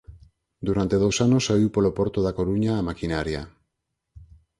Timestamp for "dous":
1.03-1.17